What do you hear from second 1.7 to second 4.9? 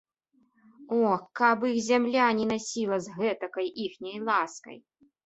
іх зямля не насіла з гэтакай іхняй ласкай!